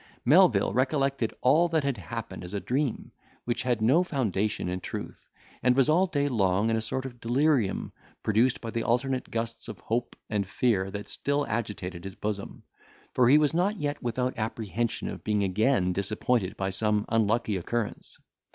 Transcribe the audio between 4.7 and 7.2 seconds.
truth, and was all day long in a sort